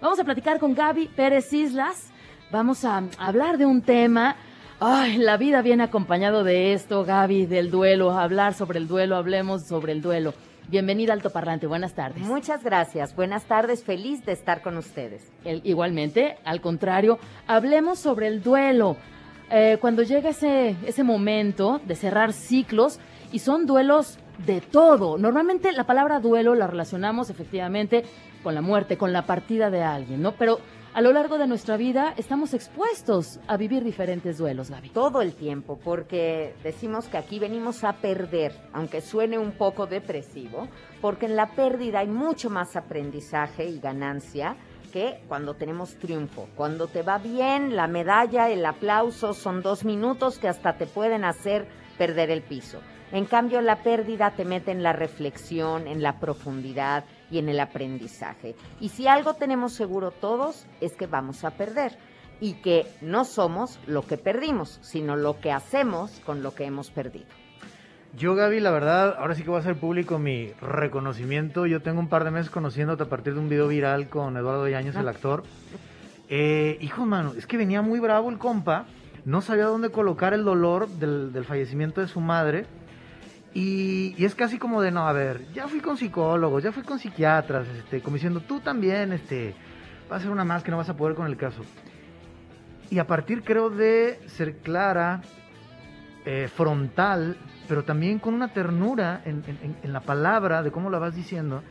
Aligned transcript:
Vamos 0.00 0.18
a 0.18 0.24
platicar 0.24 0.58
con 0.58 0.74
Gaby 0.74 1.08
Pérez 1.08 1.52
Islas. 1.52 2.08
Vamos 2.50 2.86
a 2.86 3.02
hablar 3.18 3.58
de 3.58 3.66
un 3.66 3.82
tema. 3.82 4.34
Ay, 4.80 5.18
la 5.18 5.36
vida 5.36 5.60
viene 5.60 5.82
acompañado 5.82 6.42
de 6.42 6.72
esto, 6.72 7.04
Gaby, 7.04 7.44
del 7.44 7.70
duelo. 7.70 8.10
Hablar 8.12 8.54
sobre 8.54 8.78
el 8.78 8.88
duelo, 8.88 9.16
hablemos 9.16 9.64
sobre 9.64 9.92
el 9.92 10.00
duelo. 10.00 10.32
Bienvenida 10.68 11.12
Alto 11.12 11.28
Parlante, 11.28 11.66
buenas 11.66 11.92
tardes. 11.92 12.22
Muchas 12.22 12.64
gracias, 12.64 13.14
buenas 13.14 13.44
tardes, 13.44 13.84
feliz 13.84 14.24
de 14.24 14.32
estar 14.32 14.62
con 14.62 14.78
ustedes. 14.78 15.30
igualmente, 15.44 16.38
al 16.44 16.62
contrario, 16.62 17.18
hablemos 17.46 17.98
sobre 17.98 18.28
el 18.28 18.42
duelo. 18.42 18.96
Eh, 19.50 19.76
cuando 19.82 20.02
llega 20.02 20.30
ese, 20.30 20.76
ese 20.86 21.02
momento 21.02 21.78
de 21.84 21.94
cerrar 21.94 22.32
ciclos, 22.32 23.00
y 23.32 23.40
son 23.40 23.66
duelos 23.66 24.18
de 24.46 24.60
todo. 24.60 25.18
Normalmente 25.18 25.72
la 25.72 25.84
palabra 25.84 26.20
duelo 26.20 26.54
la 26.54 26.66
relacionamos 26.66 27.30
efectivamente 27.30 28.04
con 28.42 28.54
la 28.54 28.60
muerte, 28.60 28.96
con 28.96 29.12
la 29.12 29.26
partida 29.26 29.70
de 29.70 29.82
alguien, 29.82 30.22
¿no? 30.22 30.32
Pero 30.32 30.58
a 30.92 31.00
lo 31.02 31.12
largo 31.12 31.38
de 31.38 31.46
nuestra 31.46 31.76
vida 31.76 32.14
estamos 32.16 32.52
expuestos 32.52 33.38
a 33.46 33.56
vivir 33.56 33.84
diferentes 33.84 34.38
duelos, 34.38 34.70
Gaby. 34.70 34.88
Todo 34.88 35.22
el 35.22 35.34
tiempo, 35.34 35.78
porque 35.78 36.56
decimos 36.64 37.06
que 37.06 37.16
aquí 37.16 37.38
venimos 37.38 37.84
a 37.84 37.92
perder, 37.92 38.52
aunque 38.72 39.00
suene 39.00 39.38
un 39.38 39.52
poco 39.52 39.86
depresivo, 39.86 40.66
porque 41.00 41.26
en 41.26 41.36
la 41.36 41.50
pérdida 41.50 42.00
hay 42.00 42.08
mucho 42.08 42.50
más 42.50 42.74
aprendizaje 42.74 43.66
y 43.66 43.78
ganancia 43.78 44.56
que 44.92 45.20
cuando 45.28 45.54
tenemos 45.54 45.94
triunfo. 45.94 46.48
Cuando 46.56 46.88
te 46.88 47.02
va 47.02 47.18
bien, 47.18 47.76
la 47.76 47.86
medalla, 47.86 48.50
el 48.50 48.66
aplauso 48.66 49.32
son 49.32 49.62
dos 49.62 49.84
minutos 49.84 50.40
que 50.40 50.48
hasta 50.48 50.76
te 50.76 50.86
pueden 50.86 51.24
hacer 51.24 51.68
perder 51.98 52.30
el 52.30 52.42
piso. 52.42 52.80
En 53.12 53.26
cambio, 53.26 53.60
la 53.60 53.82
pérdida 53.82 54.32
te 54.32 54.44
mete 54.44 54.72
en 54.72 54.82
la 54.82 54.92
reflexión, 54.92 55.86
en 55.86 56.02
la 56.02 56.18
profundidad 56.18 57.04
y 57.30 57.38
en 57.38 57.48
el 57.48 57.60
aprendizaje. 57.60 58.54
Y 58.80 58.90
si 58.90 59.06
algo 59.06 59.34
tenemos 59.34 59.72
seguro 59.72 60.10
todos 60.10 60.66
es 60.80 60.92
que 60.94 61.06
vamos 61.06 61.44
a 61.44 61.50
perder 61.50 61.96
y 62.40 62.54
que 62.54 62.86
no 63.00 63.24
somos 63.24 63.78
lo 63.86 64.02
que 64.02 64.16
perdimos, 64.16 64.78
sino 64.82 65.16
lo 65.16 65.40
que 65.40 65.52
hacemos 65.52 66.20
con 66.24 66.42
lo 66.42 66.54
que 66.54 66.64
hemos 66.64 66.90
perdido. 66.90 67.26
Yo, 68.16 68.34
Gaby, 68.34 68.58
la 68.58 68.72
verdad, 68.72 69.16
ahora 69.18 69.36
sí 69.36 69.44
que 69.44 69.50
voy 69.50 69.58
a 69.58 69.60
hacer 69.60 69.76
público 69.76 70.18
mi 70.18 70.50
reconocimiento. 70.60 71.66
Yo 71.66 71.80
tengo 71.80 72.00
un 72.00 72.08
par 72.08 72.24
de 72.24 72.32
meses 72.32 72.50
conociéndote 72.50 73.04
a 73.04 73.08
partir 73.08 73.34
de 73.34 73.40
un 73.40 73.48
video 73.48 73.68
viral 73.68 74.08
con 74.08 74.36
Eduardo 74.36 74.66
Yañez, 74.66 74.96
el 74.96 75.06
ah. 75.06 75.12
actor. 75.12 75.44
Eh, 76.28 76.76
hijo, 76.80 77.06
mano, 77.06 77.34
es 77.36 77.46
que 77.46 77.56
venía 77.56 77.82
muy 77.82 78.00
bravo 78.00 78.30
el 78.30 78.38
compa. 78.38 78.86
No 79.24 79.42
sabía 79.42 79.66
dónde 79.66 79.90
colocar 79.90 80.34
el 80.34 80.44
dolor 80.44 80.88
del, 80.88 81.32
del 81.32 81.44
fallecimiento 81.44 82.00
de 82.00 82.08
su 82.08 82.20
madre 82.20 82.66
y, 83.52 84.24
es 84.24 84.34
casi 84.34 84.58
como 84.58 84.80
de, 84.80 84.90
no, 84.90 85.08
a 85.08 85.12
ver, 85.12 85.50
ya 85.52 85.66
fui 85.66 85.80
con 85.80 85.96
psicólogos, 85.96 86.62
ya 86.62 86.72
fui 86.72 86.82
con 86.82 86.98
psiquiatras, 86.98 87.66
este, 87.68 88.00
como 88.00 88.14
diciendo, 88.14 88.40
tú 88.40 88.60
también, 88.60 89.12
este, 89.12 89.54
va 90.10 90.16
a 90.16 90.20
ser 90.20 90.30
una 90.30 90.44
más 90.44 90.62
que 90.62 90.70
no 90.70 90.76
vas 90.76 90.88
a 90.88 90.96
poder 90.96 91.16
con 91.16 91.26
el 91.26 91.36
caso. 91.36 91.62
Y 92.90 92.98
a 92.98 93.06
partir, 93.06 93.42
creo, 93.42 93.70
de 93.70 94.20
ser 94.26 94.58
clara, 94.58 95.22
eh, 96.24 96.48
frontal, 96.54 97.36
pero 97.68 97.84
también 97.84 98.18
con 98.18 98.34
una 98.34 98.52
ternura 98.52 99.22
en, 99.24 99.42
en 99.82 99.92
la 99.92 100.00
palabra, 100.00 100.62
de 100.62 100.70
cómo 100.70 100.90
la 100.90 100.98
vas 100.98 101.14
diciendo, 101.14 101.62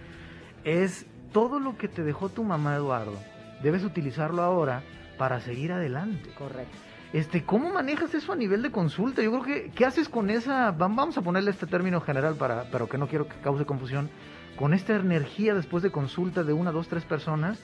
es 0.63 1.05
todo 1.31 1.59
lo 1.59 1.77
que 1.77 1.87
te 1.87 2.03
dejó 2.03 2.29
tu 2.29 2.43
mamá, 2.43 2.75
Eduardo, 2.75 3.17
debes 3.61 3.83
utilizarlo 3.83 4.41
ahora 4.41 4.81
para 5.17 5.39
seguir 5.41 5.71
adelante. 5.71 6.29
Correcto. 6.37 6.77
Este, 7.11 7.43
¿Cómo 7.43 7.71
manejas 7.71 8.13
eso 8.13 8.33
a 8.33 8.35
nivel 8.35 8.61
de 8.61 8.71
consulta? 8.71 9.23
Yo 9.23 9.31
creo 9.31 9.43
que, 9.43 9.71
¿qué 9.71 9.85
haces 9.85 10.09
con 10.09 10.29
esa, 10.29 10.71
vamos 10.71 11.17
a 11.17 11.21
ponerle 11.21 11.49
este 11.49 11.65
término 11.65 12.01
general 12.01 12.35
para, 12.35 12.69
pero 12.71 12.87
que 12.87 12.99
no 12.99 13.07
quiero 13.07 13.27
que 13.27 13.35
cause 13.41 13.65
confusión, 13.65 14.11
con 14.57 14.75
esta 14.75 14.95
energía 14.95 15.55
después 15.55 15.81
de 15.81 15.89
consulta 15.89 16.43
de 16.43 16.53
una, 16.53 16.71
dos, 16.71 16.87
tres 16.87 17.05
personas, 17.05 17.59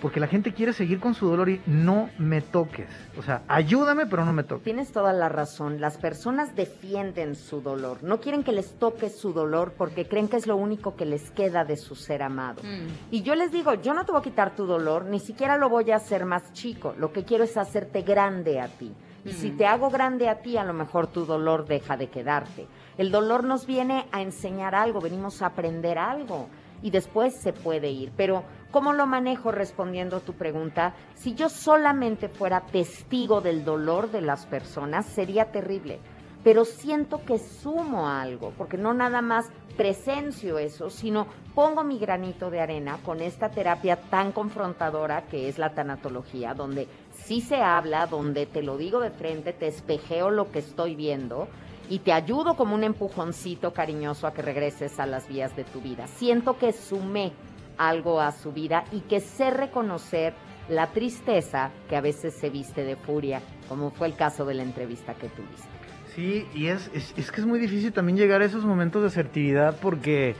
porque 0.00 0.20
la 0.20 0.26
gente 0.26 0.52
quiere 0.52 0.72
seguir 0.72 1.00
con 1.00 1.14
su 1.14 1.26
dolor 1.28 1.48
y 1.48 1.60
no 1.66 2.10
me 2.18 2.40
toques. 2.42 2.88
O 3.18 3.22
sea, 3.22 3.42
ayúdame, 3.48 4.06
pero 4.06 4.24
no 4.24 4.32
me 4.32 4.44
toques. 4.44 4.64
Tienes 4.64 4.92
toda 4.92 5.12
la 5.12 5.28
razón. 5.28 5.80
Las 5.80 5.96
personas 5.96 6.54
defienden 6.54 7.34
su 7.34 7.60
dolor. 7.60 8.02
No 8.02 8.20
quieren 8.20 8.42
que 8.42 8.52
les 8.52 8.78
toque 8.78 9.08
su 9.08 9.32
dolor 9.32 9.72
porque 9.76 10.06
creen 10.06 10.28
que 10.28 10.36
es 10.36 10.46
lo 10.46 10.56
único 10.56 10.96
que 10.96 11.06
les 11.06 11.30
queda 11.30 11.64
de 11.64 11.76
su 11.76 11.94
ser 11.94 12.22
amado. 12.22 12.62
Mm. 12.62 13.14
Y 13.14 13.22
yo 13.22 13.34
les 13.34 13.52
digo, 13.52 13.74
yo 13.74 13.94
no 13.94 14.04
te 14.04 14.12
voy 14.12 14.20
a 14.20 14.24
quitar 14.24 14.54
tu 14.54 14.66
dolor, 14.66 15.06
ni 15.06 15.18
siquiera 15.18 15.56
lo 15.56 15.68
voy 15.68 15.90
a 15.90 15.96
hacer 15.96 16.26
más 16.26 16.52
chico. 16.52 16.94
Lo 16.98 17.12
que 17.12 17.24
quiero 17.24 17.44
es 17.44 17.56
hacerte 17.56 18.02
grande 18.02 18.60
a 18.60 18.68
ti. 18.68 18.92
Y 19.24 19.32
si 19.32 19.50
mm. 19.50 19.56
te 19.56 19.66
hago 19.66 19.90
grande 19.90 20.28
a 20.28 20.40
ti, 20.40 20.56
a 20.56 20.64
lo 20.64 20.72
mejor 20.72 21.06
tu 21.08 21.24
dolor 21.24 21.66
deja 21.66 21.96
de 21.96 22.08
quedarte. 22.08 22.66
El 22.98 23.10
dolor 23.10 23.44
nos 23.44 23.66
viene 23.66 24.06
a 24.12 24.22
enseñar 24.22 24.74
algo, 24.74 25.00
venimos 25.00 25.42
a 25.42 25.46
aprender 25.46 25.98
algo 25.98 26.48
y 26.82 26.90
después 26.90 27.34
se 27.40 27.52
puede 27.52 27.90
ir. 27.90 28.12
Pero 28.16 28.44
¿Cómo 28.76 28.92
lo 28.92 29.06
manejo 29.06 29.52
respondiendo 29.52 30.18
a 30.18 30.20
tu 30.20 30.34
pregunta? 30.34 30.94
Si 31.14 31.34
yo 31.34 31.48
solamente 31.48 32.28
fuera 32.28 32.60
testigo 32.60 33.40
del 33.40 33.64
dolor 33.64 34.10
de 34.10 34.20
las 34.20 34.44
personas, 34.44 35.06
sería 35.06 35.50
terrible. 35.50 35.98
Pero 36.44 36.66
siento 36.66 37.24
que 37.24 37.38
sumo 37.38 38.06
algo, 38.06 38.52
porque 38.58 38.76
no 38.76 38.92
nada 38.92 39.22
más 39.22 39.50
presencio 39.78 40.58
eso, 40.58 40.90
sino 40.90 41.26
pongo 41.54 41.84
mi 41.84 41.98
granito 41.98 42.50
de 42.50 42.60
arena 42.60 42.98
con 43.02 43.22
esta 43.22 43.50
terapia 43.50 43.96
tan 43.96 44.32
confrontadora 44.32 45.22
que 45.22 45.48
es 45.48 45.58
la 45.58 45.74
tanatología, 45.74 46.52
donde 46.52 46.86
sí 47.12 47.40
se 47.40 47.62
habla, 47.62 48.06
donde 48.06 48.44
te 48.44 48.62
lo 48.62 48.76
digo 48.76 49.00
de 49.00 49.10
frente, 49.10 49.54
te 49.54 49.68
espejeo 49.68 50.30
lo 50.30 50.50
que 50.50 50.58
estoy 50.58 50.94
viendo 50.94 51.48
y 51.88 52.00
te 52.00 52.12
ayudo 52.12 52.56
como 52.56 52.74
un 52.74 52.84
empujoncito 52.84 53.72
cariñoso 53.72 54.26
a 54.26 54.32
que 54.32 54.42
regreses 54.42 54.98
a 54.98 55.06
las 55.06 55.28
vías 55.28 55.54
de 55.56 55.64
tu 55.64 55.80
vida. 55.80 56.06
Siento 56.06 56.58
que 56.58 56.72
sumé 56.72 57.32
algo 57.78 58.20
a 58.20 58.32
su 58.32 58.52
vida 58.52 58.84
y 58.92 59.00
que 59.00 59.20
sé 59.20 59.50
reconocer 59.50 60.34
la 60.68 60.88
tristeza 60.88 61.70
que 61.88 61.96
a 61.96 62.00
veces 62.00 62.34
se 62.34 62.50
viste 62.50 62.82
de 62.82 62.96
furia, 62.96 63.40
como 63.68 63.90
fue 63.90 64.08
el 64.08 64.16
caso 64.16 64.44
de 64.44 64.54
la 64.54 64.62
entrevista 64.62 65.14
que 65.14 65.28
tuviste. 65.28 65.68
Sí, 66.14 66.46
y 66.54 66.68
es, 66.68 66.90
es, 66.94 67.30
que 67.30 67.40
es 67.40 67.46
muy 67.46 67.58
difícil 67.58 67.92
también 67.92 68.16
llegar 68.16 68.40
a 68.40 68.46
esos 68.46 68.64
momentos 68.64 69.02
de 69.02 69.08
asertividad 69.08 69.76
porque 69.80 70.34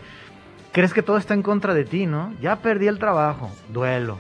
crees 0.73 0.95
que 0.95 1.03
todo 1.03 1.19
está 1.19 1.35
en 1.35 1.43
contra 1.43 1.75
de 1.75 1.85
ti, 1.85 2.07
¿no? 2.07 2.33
Ya 2.41 2.57
perdí 2.57 2.87
el 2.87 2.99
trabajo, 2.99 3.51
duelo. 3.69 4.19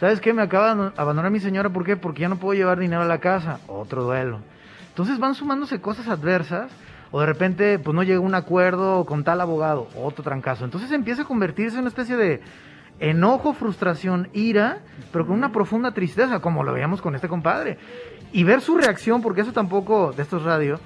¿Sabes 0.00 0.20
qué? 0.20 0.32
Me 0.32 0.42
acaba 0.42 0.74
de 0.74 0.92
abandonar 0.96 1.30
mi 1.30 1.40
señora, 1.40 1.70
¿por 1.70 1.84
qué? 1.84 1.96
Porque 1.96 2.22
ya 2.22 2.28
no 2.28 2.36
puedo 2.36 2.54
llevar 2.54 2.78
dinero 2.78 3.02
a 3.02 3.06
la 3.06 3.18
casa, 3.18 3.60
otro 3.68 4.02
duelo. 4.02 4.40
Entonces 4.94 5.18
van 5.18 5.34
sumándose 5.34 5.80
cosas 5.80 6.06
adversas 6.06 6.70
o 7.10 7.18
de 7.18 7.26
repente 7.26 7.80
pues 7.80 7.96
no 7.96 8.04
llega 8.04 8.20
un 8.20 8.36
acuerdo 8.36 9.04
con 9.06 9.24
tal 9.24 9.40
abogado, 9.40 9.88
otro 10.00 10.22
trancazo. 10.22 10.64
Entonces 10.64 10.92
empieza 10.92 11.22
a 11.22 11.24
convertirse 11.24 11.74
en 11.74 11.80
una 11.80 11.88
especie 11.88 12.16
de 12.16 12.42
enojo, 13.00 13.54
frustración, 13.54 14.28
ira, 14.32 14.82
pero 15.10 15.26
con 15.26 15.34
una 15.34 15.50
profunda 15.50 15.90
tristeza, 15.90 16.38
como 16.38 16.62
lo 16.62 16.72
veíamos 16.72 17.02
con 17.02 17.16
este 17.16 17.26
compadre. 17.26 17.76
Y 18.30 18.44
ver 18.44 18.60
su 18.60 18.78
reacción, 18.78 19.20
porque 19.20 19.40
eso 19.40 19.52
tampoco 19.52 20.12
de 20.12 20.22
estos 20.22 20.44
radio, 20.44 20.78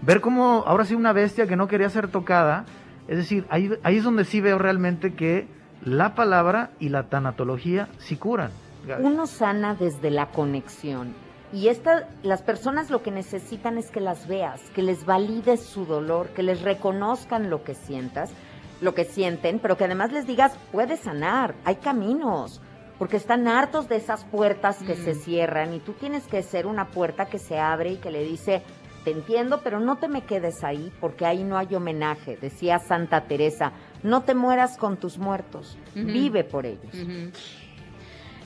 ver 0.00 0.20
cómo 0.20 0.62
ahora 0.64 0.84
sí 0.84 0.94
una 0.94 1.12
bestia 1.12 1.48
que 1.48 1.56
no 1.56 1.66
quería 1.66 1.90
ser 1.90 2.06
tocada, 2.06 2.66
es 3.08 3.16
decir, 3.16 3.46
ahí, 3.50 3.72
ahí 3.82 3.96
es 3.96 4.04
donde 4.04 4.24
sí 4.24 4.40
veo 4.40 4.58
realmente 4.58 5.14
que 5.14 5.48
la 5.82 6.14
palabra 6.14 6.70
y 6.78 6.90
la 6.90 7.08
tanatología 7.08 7.88
sí 7.98 8.16
curan. 8.16 8.52
Uno 9.00 9.26
sana 9.26 9.74
desde 9.74 10.12
la 10.12 10.26
conexión 10.26 11.25
y 11.52 11.68
esta, 11.68 12.08
las 12.22 12.42
personas 12.42 12.90
lo 12.90 13.02
que 13.02 13.10
necesitan 13.10 13.78
es 13.78 13.90
que 13.90 14.00
las 14.00 14.26
veas, 14.26 14.60
que 14.74 14.82
les 14.82 15.04
valides 15.04 15.62
su 15.62 15.86
dolor, 15.86 16.28
que 16.30 16.42
les 16.42 16.62
reconozcan 16.62 17.50
lo 17.50 17.62
que 17.62 17.74
sientas, 17.74 18.30
lo 18.80 18.94
que 18.94 19.04
sienten, 19.04 19.58
pero 19.60 19.76
que 19.76 19.84
además 19.84 20.12
les 20.12 20.26
digas, 20.26 20.52
puedes 20.72 21.00
sanar, 21.00 21.54
hay 21.64 21.76
caminos, 21.76 22.60
porque 22.98 23.16
están 23.16 23.46
hartos 23.46 23.88
de 23.88 23.96
esas 23.96 24.24
puertas 24.24 24.78
que 24.82 24.96
se 24.96 25.14
mm. 25.14 25.18
cierran 25.18 25.74
y 25.74 25.80
tú 25.80 25.92
tienes 25.92 26.26
que 26.26 26.42
ser 26.42 26.66
una 26.66 26.86
puerta 26.86 27.26
que 27.26 27.38
se 27.38 27.58
abre 27.58 27.92
y 27.92 27.96
que 27.96 28.10
le 28.10 28.24
dice, 28.24 28.62
te 29.04 29.12
entiendo, 29.12 29.60
pero 29.62 29.78
no 29.78 29.96
te 29.96 30.08
me 30.08 30.22
quedes 30.22 30.64
ahí, 30.64 30.92
porque 31.00 31.26
ahí 31.26 31.44
no 31.44 31.56
hay 31.56 31.74
homenaje, 31.74 32.36
decía 32.36 32.80
Santa 32.80 33.22
Teresa, 33.22 33.72
no 34.02 34.22
te 34.22 34.34
mueras 34.34 34.76
con 34.76 34.96
tus 34.96 35.18
muertos, 35.18 35.78
vive 35.94 36.42
por 36.42 36.66
ellos 36.66 36.92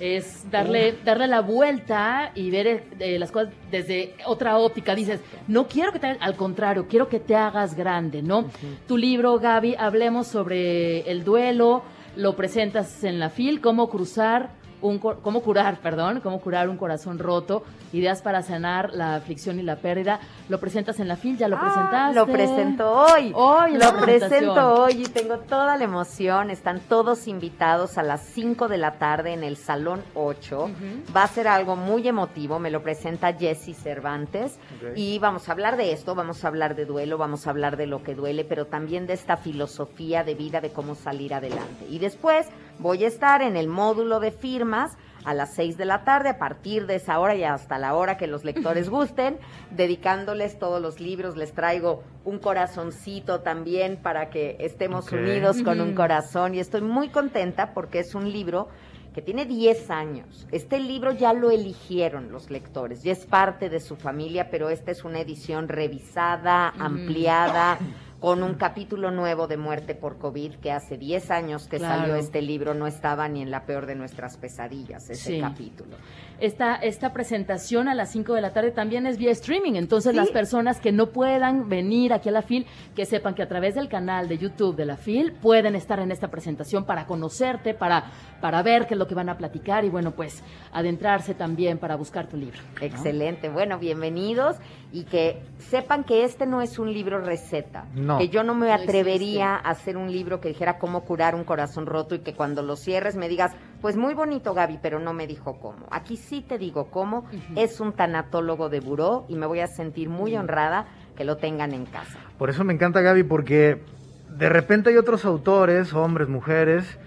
es 0.01 0.51
darle, 0.51 0.97
darle 1.05 1.27
la 1.27 1.41
vuelta 1.41 2.33
y 2.35 2.51
ver 2.51 2.85
eh, 2.99 3.19
las 3.19 3.31
cosas 3.31 3.53
desde 3.71 4.15
otra 4.27 4.57
óptica. 4.59 4.95
Dices, 4.95 5.21
no 5.47 5.69
quiero 5.69 5.93
que 5.93 5.99
te 5.99 6.07
al 6.09 6.37
contrario, 6.37 6.87
quiero 6.89 7.09
que 7.09 7.21
te 7.21 7.37
hagas 7.37 7.75
grande, 7.75 8.23
¿no? 8.23 8.47
Tu 8.89 8.97
libro, 8.97 9.39
Gaby, 9.39 9.77
hablemos 9.79 10.27
sobre 10.27 11.11
el 11.11 11.23
duelo, 11.23 11.83
lo 12.17 12.35
presentas 12.35 13.05
en 13.05 13.19
la 13.19 13.31
FIL, 13.31 13.61
cómo 13.61 13.89
cruzar 13.89 14.60
un, 14.83 14.99
cómo 14.99 15.43
curar, 15.43 15.79
perdón, 15.83 16.21
cómo 16.21 16.41
curar 16.41 16.69
un 16.69 16.77
corazón 16.77 17.19
roto, 17.19 17.65
ideas 17.93 18.23
para 18.23 18.43
sanar 18.43 18.91
la 18.93 19.17
aflicción 19.17 19.59
y 19.59 19.63
la 19.63 19.77
pérdida. 19.77 20.21
Lo 20.49 20.61
presentas 20.61 21.01
en 21.01 21.09
la 21.09 21.17
FIL, 21.17 21.39
ya 21.39 21.49
lo 21.49 21.57
ah, 21.57 21.61
presentaste. 21.61 22.15
Lo 22.15 22.27
presento 22.27 22.91
hoy. 22.91 23.33
Hoy 23.35 23.73
lo 23.77 23.97
presento 24.01 24.83
hoy 24.83 25.03
y 25.03 25.05
tengo 25.05 25.39
toda 25.39 25.77
la 25.77 25.85
emoción. 25.85 26.51
Están 26.51 26.81
todos 26.81 27.29
invitados 27.29 27.99
a 27.99 28.03
las 28.03 28.23
5 28.23 28.69
de 28.69 28.79
la 28.79 28.93
tarde 28.93 29.33
en 29.33 29.45
el 29.45 29.57
Salón 29.57 30.03
8. 30.15 30.71
Va 31.15 31.25
a 31.25 31.29
ser 31.29 31.49
algo 31.49 31.77
muy 31.77 32.07
emotivo. 32.07 32.59
Me 32.59 32.71
lo 32.71 32.83
presenta 32.83 33.33
Jesse 33.33 33.77
Cervantes 33.77 34.59
y 34.95 35.19
vamos 35.19 35.49
a 35.49 35.53
hablar 35.53 35.77
de 35.77 35.93
esto, 35.93 36.15
vamos 36.15 36.45
a 36.45 36.49
hablar 36.49 36.75
de 36.75 36.85
duelo, 36.85 37.19
vamos 37.19 37.47
a 37.47 37.51
hablar 37.51 37.77
de 37.77 37.87
lo 37.87 38.03
que 38.03 38.15
duele, 38.15 38.45
pero 38.45 38.67
también 38.67 39.07
de 39.07 39.15
esta 39.15 39.37
filosofía 39.37 40.25
de 40.25 40.35
vida 40.35 40.61
de 40.61 40.71
cómo 40.71 40.95
salir 40.95 41.35
adelante. 41.35 41.87
Y 41.89 41.99
después 41.99 42.47
voy 42.81 43.05
a 43.05 43.09
estar 43.09 43.43
en 43.43 43.57
el 43.57 43.69
módulo 43.69 44.21
de 44.21 44.31
firma 44.31 44.91
a 45.25 45.35
las 45.35 45.53
6 45.55 45.77
de 45.77 45.85
la 45.85 46.05
tarde, 46.05 46.31
a 46.31 46.39
partir 46.39 46.87
de 46.87 46.95
esa 46.97 47.19
hora 47.19 47.35
y 47.35 47.45
hasta 47.45 47.79
la 47.79 47.95
hora 47.95 48.17
que 48.17 48.27
los 48.27 48.45
lectores 48.45 48.89
gusten, 48.89 49.39
dedicándoles 49.71 50.59
todos 50.59 50.81
los 50.81 50.99
libros. 50.99 51.37
Les 51.37 51.53
traigo 51.53 52.03
un 52.25 52.39
corazoncito 52.39 53.41
también 53.41 53.99
para 53.99 54.31
que 54.31 54.57
estemos 54.61 55.13
unidos 55.13 55.63
con 55.63 55.81
un 55.81 55.95
corazón. 55.95 56.55
Y 56.55 56.61
estoy 56.61 56.81
muy 56.81 57.11
contenta 57.11 57.75
porque 57.75 57.99
es 57.99 58.15
un 58.15 58.33
libro 58.33 58.69
que 59.15 59.21
tiene 59.21 59.45
10 59.45 59.91
años. 59.91 60.47
Este 60.53 60.79
libro 60.79 61.13
ya 61.13 61.33
lo 61.33 61.51
eligieron 61.51 62.31
los 62.31 62.51
lectores, 62.51 63.03
ya 63.03 63.13
es 63.13 63.27
parte 63.27 63.69
de 63.69 63.81
su 63.81 63.97
familia, 63.97 64.51
pero 64.51 64.71
esta 64.71 64.93
es 64.93 65.05
una 65.05 65.21
edición 65.21 65.69
revisada, 65.69 66.69
ampliada 66.79 67.79
con 68.21 68.43
un 68.43 68.55
capítulo 68.55 69.11
nuevo 69.11 69.47
de 69.47 69.57
muerte 69.57 69.95
por 69.95 70.19
COVID, 70.19 70.57
que 70.57 70.71
hace 70.71 70.99
10 70.99 71.31
años 71.31 71.67
que 71.67 71.79
salió 71.79 72.17
este 72.17 72.43
libro, 72.43 72.75
no 72.75 72.87
estaba 72.87 73.27
ni 73.29 73.41
en 73.41 73.51
la 73.51 73.65
peor 73.65 73.87
de 73.87 73.95
nuestras 73.95 74.37
pesadillas 74.37 75.09
ese 75.09 75.41
capítulo. 75.41 75.97
Esta, 76.39 76.77
esta 76.77 77.15
presentación 77.15 77.89
a 77.89 77.95
las 77.95 78.13
5 78.13 78.35
de 78.35 78.43
la 78.43 78.53
tarde 78.53 78.73
también 78.73 79.07
es 79.07 79.17
vía 79.17 79.31
streaming, 79.31 79.73
entonces 79.75 80.15
las 80.15 80.31
personas 80.31 80.81
que 80.81 80.93
no 80.93 81.07
puedan 81.07 81.71
venir 81.71 82.13
aquí 82.13 82.29
a 82.29 82.33
la 82.33 82.43
FIL, 82.43 82.67
que 82.95 83.07
sepan 83.07 83.35
que 83.35 83.43
a 83.43 83.49
través 83.49 83.75
del 83.75 83.89
canal 83.89 84.29
de 84.29 84.37
YouTube 84.37 84.77
de 84.77 84.85
la 84.85 84.97
FIL 84.97 85.33
pueden 85.33 85.75
estar 85.75 85.99
en 85.99 86.13
esta 86.13 86.29
presentación 86.29 86.85
para 86.85 87.07
conocerte, 87.07 87.73
para, 87.73 88.11
para 88.43 88.63
ver 88.63 88.87
qué 88.87 88.95
es 88.95 88.99
lo 88.99 89.07
que 89.07 89.15
van 89.15 89.31
a 89.31 89.39
platicar 89.39 89.87
y 89.87 89.89
bueno, 89.89 90.11
pues 90.11 90.43
adentrarse 90.73 91.33
también 91.35 91.79
para 91.79 91.97
buscar 91.97 92.29
tu 92.29 92.37
libro. 92.37 92.59
Excelente, 92.83 93.49
bueno, 93.49 93.79
bienvenidos 93.79 94.57
y 94.93 95.05
que 95.05 95.41
sepan 95.59 96.05
que 96.05 96.25
este 96.25 96.45
no 96.45 96.61
es 96.61 96.79
un 96.79 96.93
libro 96.93 97.21
receta. 97.21 97.87
Que 98.19 98.29
yo 98.29 98.43
no 98.43 98.55
me 98.55 98.73
atrevería 98.73 99.55
a 99.55 99.71
hacer 99.71 99.97
un 99.97 100.11
libro 100.11 100.41
que 100.41 100.49
dijera 100.49 100.79
cómo 100.79 101.05
curar 101.05 101.35
un 101.35 101.45
corazón 101.45 101.87
roto 101.87 102.15
y 102.15 102.21
que 102.21 102.35
cuando 102.35 102.63
lo 102.63 102.77
cierres 102.77 103.17
me 103.17 103.29
digas, 103.29 103.53
pues 103.81 103.97
muy 103.97 104.15
bonito 104.15 104.55
Gaby, 104.55 104.79
pero 104.83 104.99
no 104.99 105.13
me 105.13 105.27
dijo 105.27 105.59
cómo. 105.61 105.87
Aquí 105.91 106.17
sí 106.17 106.43
te 106.43 106.59
digo 106.59 106.91
cómo. 106.91 107.25
Es 107.57 107.81
un 107.81 107.93
tanatólogo 107.93 108.69
de 108.69 108.81
buró 108.81 109.25
y 109.29 109.37
me 109.37 109.47
voy 109.47 109.61
a 109.61 109.67
sentir 109.67 110.09
muy 110.09 110.37
honrada 110.37 110.87
que 111.17 111.25
lo 111.25 111.37
tengan 111.37 111.73
en 111.73 111.87
casa. 111.87 112.19
Por 112.39 112.51
eso 112.51 112.65
me 112.65 112.73
encanta 112.73 113.01
Gaby, 113.01 113.25
porque 113.25 113.83
de 114.29 114.49
repente 114.49 114.91
hay 114.91 114.97
otros 114.97 115.25
autores, 115.25 115.93
hombres, 115.93 116.29
mujeres, 116.29 116.99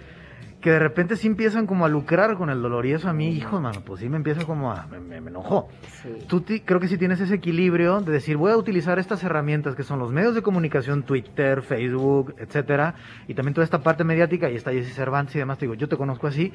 que 0.63 0.71
de 0.71 0.79
repente 0.79 1.17
sí 1.17 1.27
empiezan 1.27 1.67
como 1.67 1.83
a 1.85 1.89
lucrar 1.89 2.37
con 2.37 2.49
el 2.49 2.61
dolor. 2.61 2.85
Y 2.85 2.93
eso 2.93 3.09
a 3.09 3.13
mí, 3.13 3.27
hijo, 3.27 3.59
mano, 3.59 3.81
pues 3.85 3.99
sí 3.99 4.07
me 4.07 4.15
empieza 4.15 4.45
como 4.45 4.71
a. 4.71 4.87
Me, 4.87 5.19
me 5.19 5.29
enojó. 5.29 5.67
Tú 6.27 6.45
creo 6.63 6.79
que 6.79 6.87
sí 6.87 6.97
tienes 6.97 7.19
ese 7.19 7.35
equilibrio 7.35 7.99
de 7.99 8.13
decir, 8.13 8.37
voy 8.37 8.53
a 8.53 8.57
utilizar 8.57 8.97
estas 8.97 9.21
herramientas 9.25 9.75
que 9.75 9.83
son 9.83 9.99
los 9.99 10.13
medios 10.13 10.33
de 10.35 10.41
comunicación, 10.41 11.03
Twitter, 11.03 11.63
Facebook, 11.63 12.35
etcétera, 12.37 12.95
y 13.27 13.33
también 13.33 13.53
toda 13.53 13.65
esta 13.65 13.83
parte 13.83 14.05
mediática, 14.05 14.49
y 14.49 14.55
está 14.55 14.71
Jesse 14.71 14.95
Cervantes 14.95 15.35
y 15.35 15.39
demás. 15.39 15.57
Te 15.57 15.65
digo, 15.65 15.75
yo 15.75 15.89
te 15.89 15.97
conozco 15.97 16.27
así. 16.27 16.53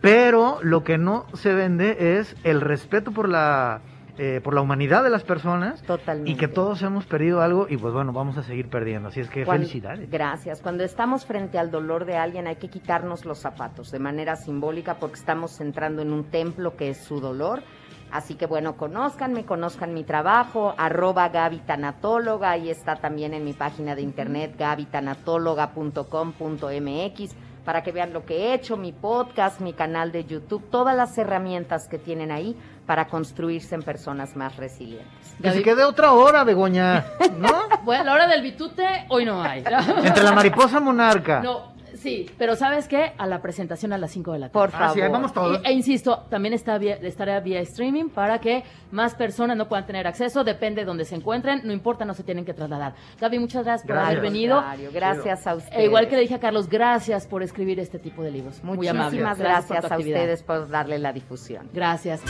Pero 0.00 0.58
lo 0.62 0.84
que 0.84 0.96
no 0.96 1.26
se 1.34 1.52
vende 1.52 2.18
es 2.18 2.36
el 2.44 2.60
respeto 2.60 3.10
por 3.10 3.28
la 3.28 3.80
eh, 4.18 4.40
por 4.42 4.52
la 4.54 4.60
humanidad 4.60 5.02
de 5.02 5.08
las 5.08 5.24
personas 5.24 5.80
Totalmente. 5.82 6.30
y 6.30 6.36
que 6.36 6.46
todos 6.46 6.82
hemos 6.82 7.06
perdido 7.06 7.40
algo 7.40 7.66
y 7.68 7.78
pues 7.78 7.94
bueno, 7.94 8.12
vamos 8.12 8.36
a 8.36 8.42
seguir 8.42 8.68
perdiendo. 8.68 9.08
Así 9.08 9.20
es 9.20 9.30
que 9.30 9.46
felicidades. 9.46 10.10
Gracias. 10.10 10.60
Cuando 10.60 10.84
estamos 10.84 11.24
frente 11.24 11.58
al 11.58 11.70
dolor 11.70 12.04
de 12.04 12.16
alguien 12.16 12.46
hay 12.46 12.56
que 12.56 12.68
quitarnos 12.68 13.24
los 13.24 13.38
zapatos 13.38 13.90
de 13.90 13.98
manera 13.98 14.36
simbólica 14.36 14.96
porque 14.96 15.16
estamos 15.16 15.58
entrando 15.60 16.02
en 16.02 16.12
un 16.12 16.24
templo 16.24 16.76
que 16.76 16.90
es 16.90 16.98
su 16.98 17.20
dolor. 17.20 17.62
Así 18.10 18.34
que 18.34 18.44
bueno, 18.44 18.76
conózcanme, 18.76 19.46
conozcan 19.46 19.94
mi 19.94 20.04
trabajo, 20.04 20.74
arroba 20.76 21.30
Gaby 21.30 21.60
Tanatóloga, 21.60 22.50
ahí 22.50 22.68
está 22.68 22.96
también 22.96 23.32
en 23.32 23.42
mi 23.42 23.54
página 23.54 23.94
de 23.94 24.02
internet 24.02 24.54
gabytanatóloga.com.mx 24.58 27.34
para 27.64 27.82
que 27.82 27.92
vean 27.92 28.12
lo 28.12 28.24
que 28.24 28.36
he 28.36 28.54
hecho, 28.54 28.76
mi 28.76 28.92
podcast, 28.92 29.60
mi 29.60 29.72
canal 29.72 30.12
de 30.12 30.24
YouTube, 30.24 30.68
todas 30.70 30.96
las 30.96 31.16
herramientas 31.18 31.88
que 31.88 31.98
tienen 31.98 32.30
ahí 32.30 32.56
para 32.86 33.06
construirse 33.06 33.74
en 33.74 33.82
personas 33.82 34.36
más 34.36 34.56
resilientes. 34.56 35.34
Que 35.40 35.52
se 35.52 35.62
quede 35.62 35.84
otra 35.84 36.12
hora, 36.12 36.44
Begoña, 36.44 37.04
¿no? 37.38 37.48
bueno, 37.84 38.04
la 38.04 38.14
hora 38.14 38.26
del 38.26 38.42
bitute 38.42 39.06
hoy 39.08 39.24
no 39.24 39.42
hay. 39.42 39.64
Entre 40.04 40.22
la 40.22 40.32
mariposa 40.32 40.80
monarca. 40.80 41.40
No, 41.40 41.71
Sí, 42.02 42.28
pero 42.36 42.56
¿sabes 42.56 42.88
qué? 42.88 43.12
A 43.16 43.26
la 43.26 43.40
presentación 43.40 43.92
a 43.92 43.98
las 43.98 44.10
5 44.10 44.32
de 44.32 44.38
la 44.40 44.48
tarde. 44.48 44.66
Por 44.66 44.70
favor. 44.70 45.02
Ah, 45.02 45.08
vamos 45.08 45.32
todos. 45.32 45.60
e 45.64 45.72
insisto, 45.72 46.24
también 46.28 46.52
está 46.54 46.76
estará 46.76 47.40
vía 47.40 47.60
streaming 47.60 48.08
para 48.08 48.40
que 48.40 48.64
más 48.90 49.14
personas 49.14 49.56
no 49.56 49.68
puedan 49.68 49.86
tener 49.86 50.06
acceso, 50.06 50.42
depende 50.42 50.82
de 50.82 50.86
donde 50.86 51.04
se 51.04 51.14
encuentren, 51.14 51.60
no 51.64 51.72
importa, 51.72 52.04
no 52.04 52.14
se 52.14 52.24
tienen 52.24 52.44
que 52.44 52.54
trasladar. 52.54 52.94
Gaby, 53.20 53.38
muchas 53.38 53.64
gracias, 53.64 53.86
por 53.86 53.98
haber 53.98 54.20
venido. 54.20 54.62
Gracias 54.92 55.46
a 55.46 55.54
ustedes. 55.54 55.78
E 55.78 55.84
igual 55.84 56.08
que 56.08 56.16
le 56.16 56.22
dije 56.22 56.34
a 56.34 56.40
Carlos, 56.40 56.68
gracias 56.68 57.26
por 57.26 57.42
escribir 57.42 57.78
este 57.78 57.98
tipo 57.98 58.22
de 58.22 58.30
libros. 58.30 58.62
Muy 58.64 58.76
Muchísimas 58.76 59.38
gracias, 59.38 59.90
a 59.90 59.96
ustedes 59.96 60.42
por 60.42 60.68
darle 60.68 60.98
la 60.98 61.12
difusión. 61.12 61.68
Gracias. 61.72 62.20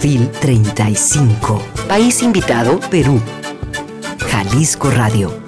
FIL 0.00 0.30
35. 0.30 1.62
País 1.88 2.22
invitado, 2.22 2.80
Perú. 2.90 3.20
Jalisco 4.28 4.90
Radio 4.90 5.45